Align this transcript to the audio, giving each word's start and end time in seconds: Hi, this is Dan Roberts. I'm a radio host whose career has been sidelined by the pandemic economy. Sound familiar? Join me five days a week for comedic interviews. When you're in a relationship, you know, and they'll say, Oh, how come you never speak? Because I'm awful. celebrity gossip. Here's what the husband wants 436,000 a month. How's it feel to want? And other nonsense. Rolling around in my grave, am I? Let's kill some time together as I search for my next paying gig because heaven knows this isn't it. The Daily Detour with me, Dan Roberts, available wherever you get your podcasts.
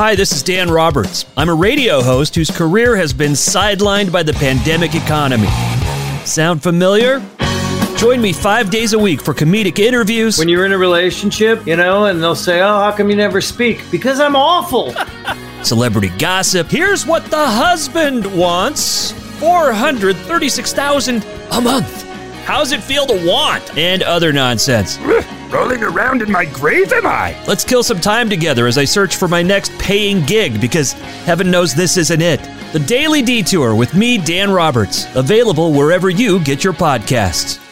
Hi, 0.00 0.14
this 0.14 0.32
is 0.32 0.42
Dan 0.42 0.70
Roberts. 0.70 1.26
I'm 1.36 1.50
a 1.50 1.54
radio 1.54 2.00
host 2.00 2.34
whose 2.34 2.50
career 2.50 2.96
has 2.96 3.12
been 3.12 3.32
sidelined 3.32 4.10
by 4.10 4.22
the 4.22 4.32
pandemic 4.32 4.94
economy. 4.94 5.50
Sound 6.24 6.62
familiar? 6.62 7.20
Join 7.98 8.22
me 8.22 8.32
five 8.32 8.70
days 8.70 8.94
a 8.94 8.98
week 8.98 9.20
for 9.20 9.34
comedic 9.34 9.78
interviews. 9.78 10.38
When 10.38 10.48
you're 10.48 10.64
in 10.64 10.72
a 10.72 10.78
relationship, 10.78 11.66
you 11.66 11.76
know, 11.76 12.06
and 12.06 12.22
they'll 12.22 12.34
say, 12.34 12.62
Oh, 12.62 12.78
how 12.78 12.92
come 12.92 13.10
you 13.10 13.16
never 13.16 13.42
speak? 13.42 13.84
Because 13.90 14.20
I'm 14.20 14.36
awful. 14.36 14.94
celebrity 15.62 16.08
gossip. 16.18 16.68
Here's 16.68 17.04
what 17.04 17.26
the 17.26 17.46
husband 17.46 18.24
wants 18.34 19.12
436,000 19.38 21.26
a 21.50 21.60
month. 21.60 22.04
How's 22.44 22.72
it 22.72 22.82
feel 22.82 23.04
to 23.06 23.26
want? 23.28 23.76
And 23.76 24.02
other 24.02 24.32
nonsense. 24.32 24.98
Rolling 25.50 25.82
around 25.82 26.22
in 26.22 26.30
my 26.30 26.44
grave, 26.44 26.92
am 26.92 27.06
I? 27.06 27.36
Let's 27.48 27.64
kill 27.64 27.82
some 27.82 28.00
time 28.00 28.30
together 28.30 28.68
as 28.68 28.78
I 28.78 28.84
search 28.84 29.16
for 29.16 29.26
my 29.26 29.42
next 29.42 29.72
paying 29.78 30.24
gig 30.24 30.60
because 30.60 30.92
heaven 31.24 31.50
knows 31.50 31.74
this 31.74 31.96
isn't 31.96 32.22
it. 32.22 32.40
The 32.72 32.78
Daily 32.78 33.20
Detour 33.20 33.74
with 33.74 33.92
me, 33.92 34.16
Dan 34.16 34.52
Roberts, 34.52 35.06
available 35.16 35.72
wherever 35.72 36.08
you 36.08 36.38
get 36.44 36.62
your 36.62 36.72
podcasts. 36.72 37.69